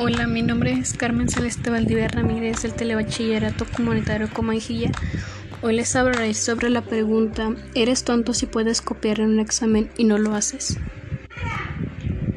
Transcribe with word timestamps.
Hola, 0.00 0.28
mi 0.28 0.42
nombre 0.42 0.70
es 0.70 0.94
Carmen 0.94 1.28
Celeste 1.28 1.70
Valdivia 1.70 2.06
Ramírez 2.06 2.62
del 2.62 2.72
Telebachillerato 2.72 3.66
Comunitario 3.74 4.30
Comanjilla. 4.32 4.92
Hoy 5.60 5.74
les 5.74 5.96
hablaré 5.96 6.34
sobre 6.34 6.70
la 6.70 6.82
pregunta 6.82 7.56
¿Eres 7.74 8.04
tonto 8.04 8.32
si 8.32 8.46
puedes 8.46 8.80
copiar 8.80 9.18
en 9.18 9.30
un 9.30 9.40
examen 9.40 9.90
y 9.96 10.04
no 10.04 10.16
lo 10.16 10.36
haces? 10.36 10.78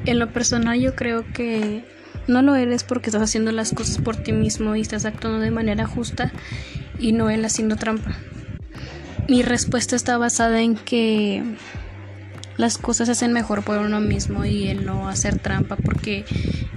En 0.05 0.18
lo 0.18 0.33
personal 0.33 0.79
yo 0.79 0.95
creo 0.95 1.23
que 1.33 1.86
no 2.27 2.41
lo 2.41 2.55
eres 2.55 2.83
porque 2.83 3.11
estás 3.11 3.21
haciendo 3.21 3.51
las 3.51 3.73
cosas 3.73 4.00
por 4.00 4.15
ti 4.15 4.32
mismo 4.32 4.75
y 4.75 4.82
estás 4.82 5.05
actuando 5.05 5.39
de 5.39 5.51
manera 5.51 5.86
justa 5.86 6.32
y 6.97 7.11
no 7.11 7.29
él 7.29 7.46
haciendo 7.46 7.75
trampa. 7.75 8.18
Mi 9.29 9.43
respuesta 9.43 9.96
está 9.96 10.18
basada 10.18 10.61
en 10.61 10.78
que 10.78 11.43
las 12.61 12.78
cosas 12.78 13.07
se 13.07 13.14
hacen 13.14 13.33
mejor 13.33 13.64
por 13.64 13.79
uno 13.79 14.00
mismo 14.00 14.46
y 14.46 14.68
el 14.68 14.86
no 14.86 15.10
hacer 15.10 15.39
trampa 15.39 15.78
porque 15.78 16.25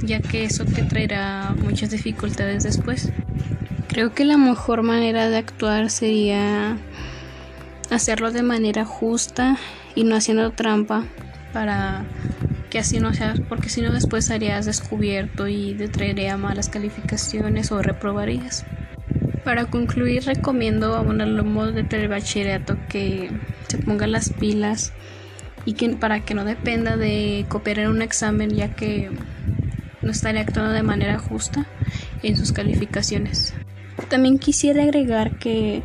ya 0.00 0.18
que 0.18 0.44
eso 0.44 0.64
te 0.64 0.82
traerá 0.82 1.54
muchas 1.62 1.90
dificultades 1.90 2.62
después. 2.64 3.10
Creo 3.88 4.14
que 4.14 4.24
la 4.24 4.38
mejor 4.38 4.82
manera 4.82 5.28
de 5.28 5.36
actuar 5.36 5.90
sería 5.90 6.78
hacerlo 7.90 8.32
de 8.32 8.42
manera 8.42 8.86
justa 8.86 9.58
y 9.94 10.04
no 10.04 10.16
haciendo 10.16 10.52
trampa 10.52 11.04
para 11.52 12.06
que 12.70 12.78
así 12.78 12.98
no 12.98 13.12
sea, 13.12 13.34
porque 13.50 13.68
si 13.68 13.82
no 13.82 13.92
después 13.92 14.30
harías 14.30 14.64
descubierto 14.64 15.48
y 15.48 15.74
te 15.74 15.88
traería 15.88 16.38
malas 16.38 16.70
calificaciones 16.70 17.70
o 17.72 17.82
reprobarías. 17.82 18.64
Para 19.44 19.66
concluir, 19.66 20.24
recomiendo 20.24 20.96
a 20.96 21.02
un 21.02 21.20
alumno 21.20 21.72
de 21.72 21.84
telebachillerato 21.84 22.78
que 22.88 23.30
se 23.68 23.76
ponga 23.76 24.06
las 24.06 24.30
pilas 24.30 24.94
y 25.64 25.74
que 25.74 25.88
para 25.90 26.20
que 26.20 26.34
no 26.34 26.44
dependa 26.44 26.96
de 26.96 27.46
copiar 27.48 27.88
un 27.88 28.02
examen 28.02 28.50
ya 28.50 28.74
que 28.74 29.10
no 30.02 30.10
estaría 30.10 30.42
actuando 30.42 30.72
de 30.72 30.82
manera 30.82 31.18
justa 31.18 31.66
en 32.22 32.36
sus 32.36 32.52
calificaciones. 32.52 33.54
También 34.08 34.38
quisiera 34.38 34.82
agregar 34.82 35.38
que 35.38 35.82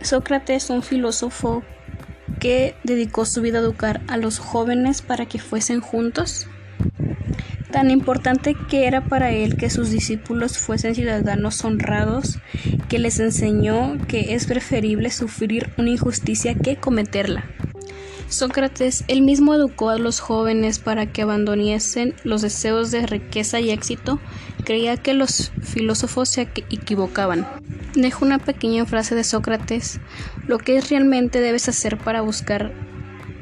Sócrates, 0.00 0.70
un 0.70 0.82
filósofo 0.82 1.62
que 2.38 2.74
dedicó 2.84 3.24
su 3.24 3.42
vida 3.42 3.58
a 3.58 3.62
educar 3.62 4.02
a 4.08 4.16
los 4.16 4.38
jóvenes 4.38 5.02
para 5.02 5.26
que 5.26 5.38
fuesen 5.38 5.80
juntos, 5.80 6.48
tan 7.70 7.90
importante 7.90 8.54
que 8.68 8.86
era 8.86 9.04
para 9.04 9.32
él 9.32 9.56
que 9.56 9.70
sus 9.70 9.90
discípulos 9.90 10.58
fuesen 10.58 10.94
ciudadanos 10.94 11.64
honrados, 11.64 12.38
que 12.88 12.98
les 12.98 13.18
enseñó 13.20 13.98
que 14.06 14.34
es 14.34 14.46
preferible 14.46 15.10
sufrir 15.10 15.70
una 15.76 15.90
injusticia 15.90 16.54
que 16.54 16.76
cometerla. 16.76 17.44
Sócrates 18.28 19.04
él 19.08 19.22
mismo 19.22 19.54
educó 19.54 19.90
a 19.90 19.98
los 19.98 20.20
jóvenes 20.20 20.78
para 20.78 21.06
que 21.06 21.22
abandoniesen 21.22 22.14
los 22.24 22.42
deseos 22.42 22.90
de 22.90 23.06
riqueza 23.06 23.60
y 23.60 23.70
éxito. 23.70 24.18
Creía 24.64 24.96
que 24.96 25.14
los 25.14 25.52
filósofos 25.62 26.28
se 26.28 26.42
equivocaban. 26.42 27.46
Dejo 27.94 28.24
una 28.24 28.38
pequeña 28.38 28.84
frase 28.84 29.14
de 29.14 29.24
Sócrates. 29.24 30.00
Lo 30.46 30.58
que 30.58 30.80
realmente 30.80 31.40
debes 31.40 31.68
hacer 31.68 31.98
para 31.98 32.20
buscar 32.20 32.72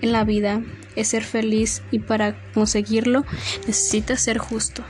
en 0.03 0.13
la 0.13 0.25
vida 0.25 0.63
es 0.97 1.09
ser 1.09 1.25
feliz 1.25 1.83
y 1.91 1.99
para 2.01 2.37
conseguirlo 2.53 3.25
necesitas 3.67 4.21
ser 4.21 4.39
justo. 4.39 4.85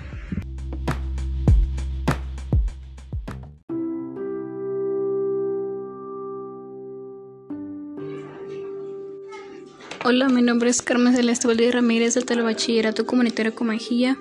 Hola, 10.07 10.29
mi 10.29 10.43
nombre 10.43 10.69
es 10.69 10.83
Carmen 10.83 11.17
Celeste 11.17 11.47
Valdez 11.47 11.73
Ramírez 11.73 12.13
del 12.13 12.27
Telebachillerato 12.27 13.07
Comunitario 13.07 13.55
Comajilla. 13.55 14.19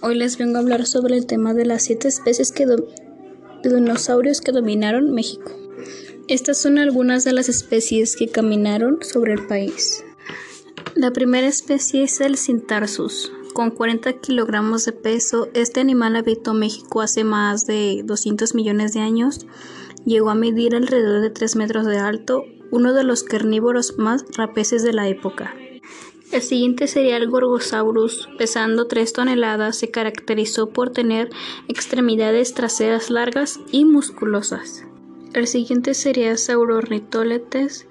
Hoy 0.00 0.16
les 0.16 0.38
vengo 0.38 0.56
a 0.56 0.60
hablar 0.60 0.86
sobre 0.86 1.16
el 1.16 1.26
tema 1.26 1.54
de 1.54 1.64
las 1.64 1.84
siete 1.84 2.08
especies 2.08 2.52
de 2.52 2.82
dinosaurios 3.62 4.40
que 4.40 4.50
dominaron 4.50 5.14
México. 5.14 5.52
Estas 6.26 6.60
son 6.60 6.78
algunas 6.78 7.22
de 7.22 7.32
las 7.32 7.48
especies 7.48 8.16
que 8.16 8.26
caminaron 8.26 9.04
sobre 9.04 9.34
el 9.34 9.46
país. 9.46 10.04
La 10.96 11.12
primera 11.12 11.46
especie 11.46 12.02
es 12.02 12.20
el 12.20 12.36
Cintarsus. 12.36 13.30
Con 13.52 13.70
40 13.70 14.14
kilogramos 14.14 14.84
de 14.84 14.90
peso, 14.90 15.48
este 15.54 15.78
animal 15.78 16.16
habitó 16.16 16.54
México 16.54 17.02
hace 17.02 17.22
más 17.22 17.66
de 17.66 18.02
200 18.04 18.52
millones 18.56 18.94
de 18.94 19.00
años. 19.00 19.46
Llegó 20.04 20.30
a 20.30 20.34
medir 20.34 20.74
alrededor 20.74 21.20
de 21.20 21.30
3 21.30 21.54
metros 21.54 21.86
de 21.86 21.98
alto 21.98 22.42
uno 22.74 22.92
de 22.92 23.04
los 23.04 23.22
carnívoros 23.22 23.98
más 23.98 24.24
rapaces 24.36 24.82
de 24.82 24.92
la 24.92 25.08
época. 25.08 25.54
El 26.32 26.42
siguiente 26.42 26.88
sería 26.88 27.16
el 27.16 27.30
Gorgosaurus, 27.30 28.28
pesando 28.36 28.88
3 28.88 29.12
toneladas, 29.12 29.78
se 29.78 29.92
caracterizó 29.92 30.70
por 30.70 30.90
tener 30.90 31.30
extremidades 31.68 32.52
traseras 32.52 33.10
largas 33.10 33.60
y 33.70 33.84
musculosas. 33.84 34.84
El 35.34 35.46
siguiente 35.46 35.94
sería 35.94 36.36
Saurornitholetes, 36.36 37.86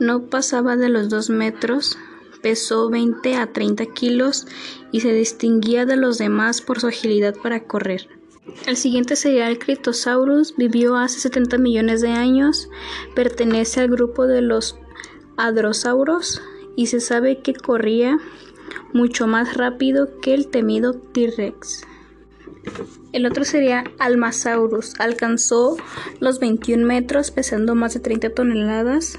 no 0.00 0.26
pasaba 0.26 0.76
de 0.76 0.88
los 0.88 1.08
2 1.08 1.30
metros, 1.30 1.96
pesó 2.42 2.90
20 2.90 3.36
a 3.36 3.52
30 3.52 3.86
kilos 3.86 4.48
y 4.90 5.02
se 5.02 5.12
distinguía 5.12 5.86
de 5.86 5.96
los 5.96 6.18
demás 6.18 6.60
por 6.60 6.80
su 6.80 6.88
agilidad 6.88 7.36
para 7.40 7.62
correr. 7.62 8.08
El 8.66 8.76
siguiente 8.76 9.16
sería 9.16 9.48
el 9.48 9.58
Critosaurus, 9.58 10.54
vivió 10.56 10.96
hace 10.96 11.18
70 11.20 11.58
millones 11.58 12.00
de 12.00 12.10
años, 12.10 12.68
pertenece 13.14 13.80
al 13.80 13.88
grupo 13.88 14.26
de 14.26 14.42
los 14.42 14.78
hadrosauros 15.36 16.42
y 16.76 16.86
se 16.86 17.00
sabe 17.00 17.40
que 17.40 17.54
corría 17.54 18.18
mucho 18.92 19.26
más 19.26 19.56
rápido 19.56 20.20
que 20.20 20.34
el 20.34 20.48
temido 20.48 20.94
T-Rex. 20.94 21.86
El 23.12 23.26
otro 23.26 23.44
sería 23.44 23.84
Almasaurus, 23.98 24.98
alcanzó 24.98 25.76
los 26.20 26.40
21 26.40 26.84
metros 26.86 27.30
pesando 27.30 27.74
más 27.74 27.94
de 27.94 28.00
30 28.00 28.30
toneladas. 28.30 29.18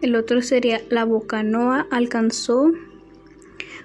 El 0.00 0.16
otro 0.16 0.42
sería 0.42 0.80
la 0.90 1.04
Bocanoa, 1.04 1.86
alcanzó 1.90 2.72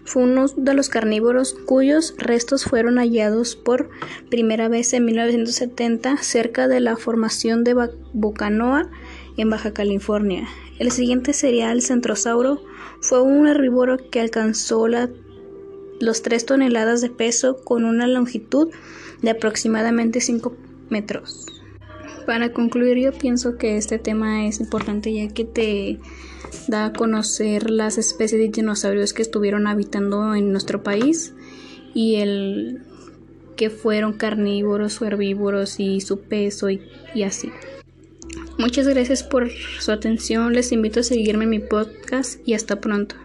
fue 0.08 0.24
uno 0.24 0.46
de 0.48 0.74
los 0.74 0.88
carnívoros 0.88 1.54
cuyos 1.66 2.16
restos 2.18 2.64
fueron 2.64 2.96
hallados 2.96 3.58
por 3.58 3.90
primera 4.30 4.70
vez 4.70 4.94
en 4.94 5.04
1970 5.04 6.16
cerca 6.24 6.70
de 6.70 6.80
la 6.80 6.96
formación 6.96 7.66
de 7.66 7.76
Bocanoa 8.14 8.90
en 9.36 9.50
Baja 9.50 9.74
California. 9.74 10.48
El 10.80 10.92
siguiente 10.92 11.34
sería 11.34 11.74
el 11.74 11.82
centrosauro. 11.82 12.64
Fue 13.02 13.22
un 13.22 13.48
herbívoro 13.48 13.98
que 14.10 14.22
alcanzó 14.22 14.88
los 16.00 16.22
3 16.22 16.46
toneladas 16.46 17.02
de 17.02 17.10
peso 17.10 17.58
con 17.66 17.84
una 17.84 18.08
longitud 18.08 18.70
de 19.22 19.32
aproximadamente 19.32 20.22
5 20.22 20.56
metros. 20.90 21.57
Para 22.28 22.52
concluir, 22.52 22.98
yo 22.98 23.14
pienso 23.14 23.58
que 23.58 23.78
este 23.78 24.00
tema 24.00 24.48
es 24.48 24.60
importante 24.60 25.14
ya 25.14 25.30
que 25.30 25.46
te 25.46 25.98
da 26.68 26.88
a 26.88 26.94
conocer 26.94 27.72
las 27.72 27.98
especies 27.98 28.42
de 28.42 28.50
dinosaurios 28.50 29.14
que 29.14 29.22
estuvieron 29.22 29.66
habitando 29.66 30.36
en 30.36 30.52
nuestro 30.52 30.84
país 30.84 31.34
y 31.94 32.16
el 32.16 32.84
que 33.56 33.70
fueron 33.70 34.12
carnívoros 34.18 35.02
o 35.02 35.06
herbívoros 35.06 35.80
y 35.80 36.02
su 36.02 36.20
peso 36.20 36.70
y, 36.70 36.82
y 37.16 37.24
así. 37.24 37.50
Muchas 38.58 38.90
gracias 38.90 39.24
por 39.24 39.50
su 39.80 39.94
atención, 39.94 40.52
les 40.52 40.74
invito 40.74 41.00
a 41.00 41.04
seguirme 41.04 41.46
en 41.46 41.50
mi 41.50 41.60
podcast 41.60 42.46
y 42.46 42.56
hasta 42.56 42.82
pronto. 42.82 43.16